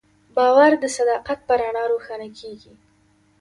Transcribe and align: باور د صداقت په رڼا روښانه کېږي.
باور 0.35 0.71
د 0.83 0.85
صداقت 0.97 1.39
په 1.47 1.53
رڼا 1.61 1.83
روښانه 1.93 2.27
کېږي. 2.39 2.73